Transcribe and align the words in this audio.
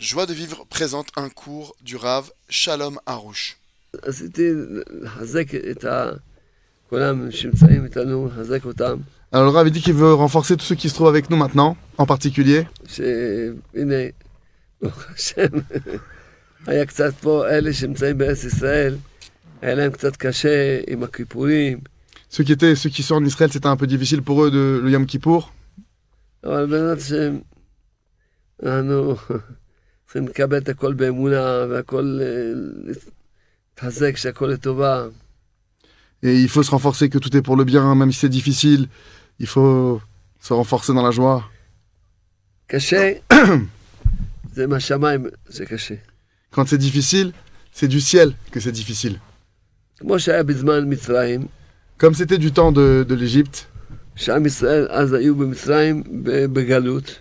Joie 0.00 0.26
de 0.26 0.34
vivre 0.34 0.66
présente 0.68 1.08
un 1.16 1.28
cours 1.30 1.74
du 1.82 1.96
Rav 1.96 2.30
Shalom 2.48 2.98
Harouche. 3.06 3.56
עשיתי 4.02 4.50
לחזק 5.02 5.54
את 5.54 5.84
ה... 5.84 6.10
כולם 6.90 7.30
שנמצאים 7.30 7.84
איתנו, 7.84 8.26
לחזק 8.26 8.64
אותם, 8.64 8.96
Alors 9.32 9.44
le 9.44 9.50
Rav 9.50 9.66
il 9.66 9.72
dit 9.72 9.80
qu'il 9.80 9.94
veut 9.94 10.14
renforcer 10.14 10.56
tous 10.56 10.64
ceux 10.64 10.74
qui 10.74 10.88
se 10.88 10.94
trouvent 10.94 11.08
avec 11.08 11.30
nous 11.30 11.36
maintenant, 11.36 11.76
en 11.98 12.06
particulier. 12.06 12.64
שהנה, 12.88 14.02
ברוך 14.82 15.04
השם, 15.14 15.58
היה 16.66 16.86
קצת 16.86 17.14
פה, 17.20 17.48
אלה 17.48 17.72
שנמצאים 17.72 18.18
בארץ 18.18 18.44
ישראל, 18.44 18.96
היה 19.62 19.74
להם 19.74 19.92
קצת 19.92 20.16
קשה 20.16 20.80
עם 20.86 21.02
הכיפורים, 21.02 21.80
Ceux 22.30 22.44
qui 22.44 22.52
étaient, 22.52 22.74
ceux 22.74 22.90
qui 22.90 23.02
sont 23.02 23.14
en 23.14 23.24
Israël, 23.24 23.50
c'était 23.52 23.68
un 23.68 23.76
peu 23.76 23.86
difficile 23.86 24.20
pour 24.22 24.44
eux 24.44 24.50
de 24.50 24.80
le 24.84 24.90
Yom 24.90 25.06
Kippour. 25.06 25.50
אבל 26.44 26.66
בעזרת 26.66 26.98
השם, 26.98 27.38
אנחנו 28.62 29.16
צריכים 30.10 30.28
לקבל 30.28 30.58
את 30.58 30.68
הכל 30.68 30.92
באמונה, 30.94 31.64
והכל 31.70 32.18
אה, 32.22 32.52
להתחזק, 33.74 34.16
שהכל 34.16 34.46
לטובה. 34.46 35.06
Et 36.22 36.40
il 36.42 36.48
faut 36.48 36.62
se 36.62 36.70
renforcer 36.70 37.08
que 37.10 37.18
tout 37.18 37.36
est 37.36 37.42
pour 37.42 37.56
le 37.56 37.64
bien, 37.64 37.94
même 37.94 38.10
si 38.12 38.18
c'est 38.20 38.28
difficile. 38.40 38.88
Il 39.38 39.46
faut 39.46 40.00
se 40.40 40.52
renforcer 40.54 40.92
dans 40.94 41.02
la 41.02 41.10
joie. 41.10 41.42
קשה, 42.66 43.12
זה 44.54 44.66
מהשמיים, 44.66 45.26
זה 45.46 45.66
קשה. 45.66 45.94
Quand 46.54 46.64
c'est 46.66 46.78
difficile, 46.78 47.32
c'est 47.72 47.88
du 47.88 48.00
ciel 48.00 48.34
que 48.52 48.60
c'est 48.60 48.72
difficile. 48.72 49.18
כמו 49.98 50.18
שהיה 50.18 50.42
בזמן 50.42 50.84
מצרים, 50.92 51.46
Comme 51.98 52.14
c'était 52.14 52.38
du 52.38 52.52
temps 52.52 52.72
de, 52.72 53.04
de 53.08 53.14
l'Égypte, 53.14 53.64
שעם 54.16 54.46
ישראל 54.46 54.86
אז 54.90 55.12
היו 55.12 55.34
במצרים 55.36 56.02
ב- 56.22 56.46
בגלות, 56.46 57.18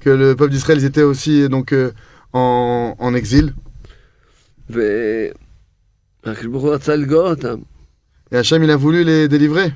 que 0.00 0.08
le 0.10 0.34
peuple 0.36 0.50
d'Israël 0.50 0.78
ils 0.78 0.84
étaient 0.84 1.02
aussi 1.02 1.48
donc 1.48 1.72
euh, 1.72 1.90
en, 2.33 3.13
exil. 3.15 3.53
Et 8.31 8.37
Hachem, 8.37 8.63
il 8.63 8.71
a 8.71 8.75
voulu 8.75 9.03
les 9.03 9.27
délivrer. 9.27 9.73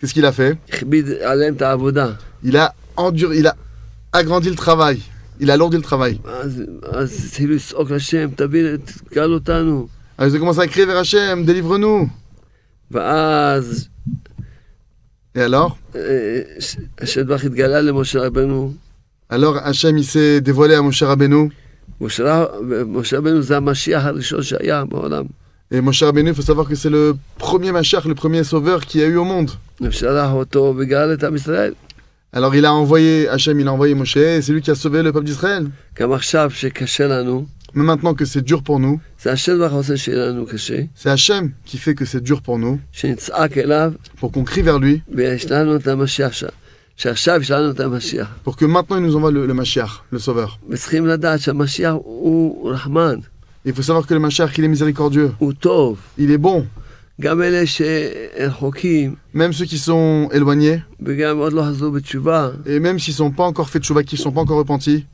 Qu'est-ce 0.00 0.12
qu'il 0.12 0.26
a 0.26 0.32
fait? 0.32 0.58
Il 2.42 2.56
a 2.56 2.74
enduré, 2.96 3.38
il 3.38 3.46
a 3.46 3.56
agrandi 4.12 4.50
le 4.50 4.56
travail. 4.56 5.00
Il 5.40 5.50
a 5.50 5.56
lourdi 5.56 5.76
le 5.76 5.82
travail. 5.82 6.20
Alors 10.18 10.30
ils 10.30 10.36
ont 10.36 10.38
commencé 10.38 10.60
à 10.60 10.66
crier 10.66 10.86
vers 10.86 10.98
Hachem, 10.98 11.44
délivre-nous. 11.44 12.10
Et 15.34 15.40
alors? 15.40 15.78
alors 19.30 19.56
Hachem 19.58 19.96
il 19.98 20.04
s'est 20.04 20.40
dévoilé 20.40 20.74
à 20.74 20.82
Moshe 20.82 21.02
Rabbeinu. 21.02 21.50
Moshe 22.00 22.20
Rabbeinu, 22.20 23.42
c'est 23.42 23.60
Mashiach 23.60 24.04
Harishon 24.04 24.40
Et 25.70 25.80
Moshe 25.80 26.02
Rabbeinu, 26.02 26.30
il 26.30 26.34
faut 26.34 26.42
savoir 26.42 26.68
que 26.68 26.74
c'est 26.74 26.90
le 26.90 27.16
premier 27.38 27.72
Mashiach, 27.72 28.04
le 28.04 28.14
premier 28.14 28.44
sauveur 28.44 28.84
qu'il 28.84 29.00
y 29.00 29.04
a 29.04 29.06
eu 29.06 29.16
au 29.16 29.24
monde. 29.24 29.50
Alors 32.32 32.54
il 32.54 32.64
a 32.66 32.74
envoyé, 32.74 33.28
Hachem 33.28 33.58
il 33.60 33.68
a 33.68 33.72
envoyé 33.72 33.94
Moshe, 33.94 34.16
et 34.16 34.42
c'est 34.42 34.52
lui 34.52 34.60
qui 34.60 34.70
a 34.70 34.74
sauvé 34.74 35.02
le 35.02 35.12
peuple 35.12 35.26
d'Israël. 35.26 35.66
Mais 37.76 37.82
maintenant 37.82 38.14
que 38.14 38.24
c'est 38.24 38.42
dur 38.42 38.62
pour 38.62 38.78
nous, 38.78 39.00
c'est 39.18 39.30
Hachem 41.06 41.52
qui 41.64 41.78
fait 41.78 41.94
que 41.94 42.04
c'est 42.04 42.22
dur 42.22 42.42
pour 42.42 42.58
nous, 42.58 42.78
pour 44.20 44.30
qu'on 44.30 44.44
crie 44.44 44.62
vers 44.62 44.78
lui, 44.78 45.02
pour 48.44 48.56
que 48.56 48.64
maintenant 48.64 48.96
il 48.98 49.02
nous 49.02 49.16
envoie 49.16 49.30
le, 49.30 49.46
le 49.46 49.54
Mashiach, 49.54 50.02
le 50.10 50.18
Sauveur. 50.18 50.58
Il 53.66 53.72
faut 53.72 53.82
savoir 53.82 54.06
que 54.06 54.14
le 54.14 54.20
Mashiach, 54.20 54.50
il 54.58 54.64
est 54.64 54.68
miséricordieux. 54.68 55.32
Il 56.18 56.30
est 56.30 56.38
bon. 56.38 56.66
Même 59.32 59.52
ceux 59.52 59.64
qui 59.64 59.78
sont 59.78 60.28
éloignés. 60.32 60.82
Et 62.66 62.80
même 62.80 62.98
s'ils 62.98 63.12
ne 63.14 63.16
sont 63.16 63.30
pas 63.30 63.44
encore 63.44 63.68
fait 63.70 63.78
tchouva, 63.80 64.02
qu'ils 64.02 64.18
ne 64.18 64.22
sont 64.22 64.32
pas 64.32 64.40
encore 64.42 64.58
repentis. 64.58 65.06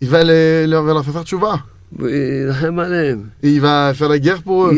Il 0.00 0.08
va 0.08 0.24
les, 0.24 0.66
leur, 0.66 1.04
faire 1.04 1.24
tchouva. 1.24 1.62
Et 3.42 3.52
il 3.54 3.60
va 3.60 3.92
faire 3.94 4.08
la 4.08 4.18
guerre 4.18 4.42
pour 4.42 4.66
eux 4.66 4.74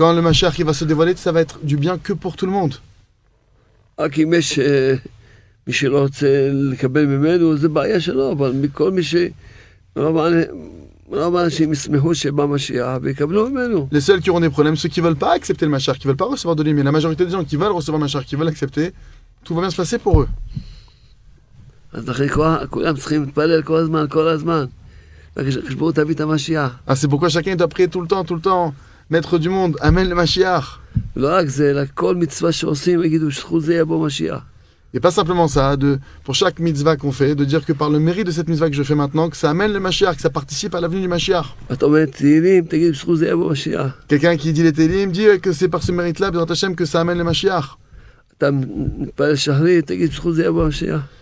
יהיה 0.00 0.12
לכולם 0.12 0.22
טוב, 0.22 0.32
כשמשיח 0.32 0.34
יבוא 0.34 0.34
כולם 0.34 0.34
יהיה 0.34 0.34
להם 0.34 0.34
טוב. 0.34 0.50
Quand 0.50 0.52
le 0.52 0.52
Mashiach 0.52 0.58
il 0.58 0.64
va 0.64 0.74
se 0.74 0.84
dévoiler, 0.84 1.14
ça 1.16 1.32
va 1.32 1.40
être 1.40 1.58
du 1.62 1.76
bien 1.76 1.98
que 1.98 2.12
pour 2.12 2.36
tout 2.36 2.46
le 2.46 2.52
monde. 2.52 2.74
רק 3.98 4.18
אם 4.18 4.32
יש 4.34 4.58
אה, 4.58 4.94
מי 5.66 5.72
שלא 5.72 6.00
רוצה 6.00 6.50
לקבל 6.52 7.06
ממנו, 7.06 7.56
זה 7.56 7.68
בעיה 7.68 8.00
שלו, 8.00 8.32
אבל 8.32 8.52
מכל 8.52 8.90
מי 8.90 9.02
ש... 9.02 9.14
רוב 9.96 10.16
האנ- 10.18 10.50
רוב 11.06 11.36
האנשים 11.36 11.72
ישמחו 11.72 12.14
שבא 12.14 12.46
משיח 12.46 12.98
ויקבלו 13.02 13.50
ממנו. 13.50 13.88
Les 13.92 14.00
seuls 14.00 14.20
qui 14.20 14.30
auront 14.30 14.40
des 14.40 14.50
problèmes, 14.50 14.76
ceux 14.76 14.88
qui 14.88 15.00
veulent 15.00 15.16
pas 15.26 15.32
accepter 15.32 15.64
le 15.66 15.72
Mashiach, 15.72 15.98
qui 15.98 16.06
veulent 16.06 16.16
pas 16.16 16.30
recevoir 16.34 16.56
de 16.56 16.62
lui, 16.62 16.72
mais 16.74 16.82
la 16.82 16.92
majorité 16.92 17.24
des 17.26 17.32
gens 17.32 17.44
qui 17.44 17.56
veulent 17.56 17.72
recevoir 17.72 17.98
le 17.98 18.04
Mashiach, 18.04 18.24
qui 18.24 18.36
veulent 18.36 18.46
l'accepter, 18.46 18.86
tout 19.44 19.54
va 19.54 19.60
bien 19.62 19.70
se 19.70 19.76
passer 19.76 19.98
pour 19.98 20.22
eux. 20.22 20.28
אז 21.92 22.08
לכן 22.08 22.28
כל- 22.28 22.66
כולם 22.70 22.96
צריכים 22.96 23.24
להתפלל 23.24 23.62
כל 23.62 23.76
הזמן, 23.76 24.06
כל 24.08 24.28
הזמן. 24.28 24.64
חשבו 25.68 25.92
תביא 25.92 26.14
את 26.14 26.20
המשיח. 26.20 26.78
Ah, 26.88 26.94
c'est 26.96 27.08
pourquoi 27.08 27.28
chacun 27.28 27.56
doit 27.56 27.68
prier 27.68 27.88
tout 27.88 28.00
le 28.00 28.06
temps, 28.08 28.24
tout 28.24 28.34
le 28.34 28.40
temps. 28.40 28.72
maître 29.09 29.37
du 29.37 29.49
monde, 29.49 29.77
amène 29.81 30.09
le 30.09 30.15
Mashiach. 30.15 30.79
Et 34.95 34.99
pas 35.01 35.11
simplement 35.11 35.49
ça, 35.49 35.75
pour 36.23 36.35
chaque 36.35 36.59
mitzvah 36.59 36.95
qu'on 36.95 37.11
fait, 37.11 37.35
de 37.35 37.43
dire 37.43 37.65
que 37.65 37.73
par 37.73 37.89
le 37.89 37.99
mérite 37.99 38.27
de 38.27 38.31
cette 38.31 38.47
mitzvah 38.47 38.69
que 38.69 38.75
je 38.75 38.83
fais 38.83 38.95
maintenant, 38.95 39.29
que 39.29 39.35
ça 39.35 39.49
amène 39.49 39.73
le 39.73 39.79
Mashiach, 39.81 40.15
que 40.15 40.21
ça 40.21 40.29
participe 40.29 40.73
à 40.73 40.79
l'avenue 40.79 41.01
du 41.01 41.09
Mashiach. 41.09 41.45
Quelqu'un 44.07 44.37
qui 44.37 44.53
dit 44.53 44.63
les 44.63 44.71
télim 44.71 45.11
dit 45.11 45.27
euh, 45.27 45.37
que 45.37 45.51
c'est 45.51 45.67
par 45.67 45.83
ce 45.83 45.91
mérite-là, 45.91 46.31
que 46.77 46.85
ça 46.85 47.01
amène 47.01 47.17
le 47.17 47.25
Mashiach. 47.25 47.77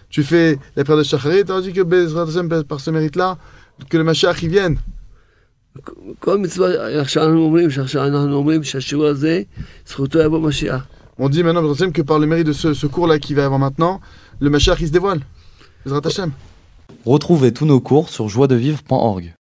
Tu 0.10 0.24
fais 0.24 0.60
la 0.76 0.84
prière 0.84 0.98
de 1.00 1.04
Shacharit, 1.04 1.44
on 1.50 1.60
dit 1.60 1.74
que 1.74 2.62
par 2.62 2.80
ce 2.80 2.92
mérite-là, 2.92 3.38
que 3.90 3.98
le 3.98 4.04
Mashiach 4.04 4.44
y 4.44 4.48
vienne. 4.50 4.78
כל 6.19 6.39
מצווה, 6.39 7.01
עכשיו 7.01 7.23
אנחנו 7.25 7.45
אומרים, 7.45 7.71
שעכשיו 7.71 8.07
אנחנו 8.07 8.35
אומרים 8.35 8.65
שהשיעור 8.65 9.07
הזה, 9.07 9.43
זכותו 9.87 10.19
יבוא 10.19 10.41
משיח. 10.41 10.87
On 11.21 11.29
dit 11.29 11.43
maintenant, 11.43 11.63
Bezrat 11.63 11.75
Hashem, 11.75 11.93
que 11.93 12.03
par 12.03 12.21
le 12.21 12.27
mérite 12.27 12.47
de 12.47 12.53
ce, 12.53 12.75
ce 12.75 12.87
cours-là 12.87 13.19
qui 13.19 13.35
va 13.35 13.43
y 13.43 13.45
avoir 13.45 13.59
maintenant, 13.59 14.01
le 14.39 14.51
Mashiach 14.51 14.81
il 14.81 14.87
se 14.87 14.93
dévoile. 14.93 15.21
Bezrat 15.85 16.07
Hashem. 16.07 16.31
Retrouvez 17.05 17.53
tous 17.53 17.67
nos 17.67 17.81
cours 17.81 18.09
sur 18.09 18.29
joiedevivre.org. 18.29 19.35